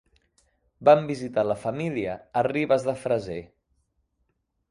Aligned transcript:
Vam 0.87 1.03
visitar 1.09 1.43
la 1.49 1.57
família 1.65 2.15
a 2.41 2.43
Ribes 2.49 2.87
de 2.87 2.97
Freser. 3.05 3.39